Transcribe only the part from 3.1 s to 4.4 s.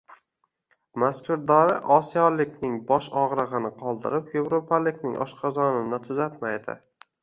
og‘rig‘ini qoldirib,